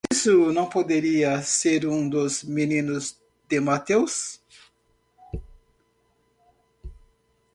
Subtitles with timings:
[0.11, 4.41] Isso não poderia ser um dos meninos de Mateus?